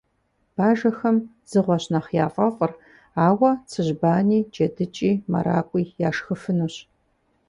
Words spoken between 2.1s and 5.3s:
яфӀэфӀыр, ауэ цыжьбани, джэдыкӀи,